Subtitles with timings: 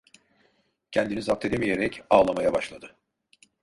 [0.91, 2.95] Kendini zapt edemeyerek ağlamaya başladı.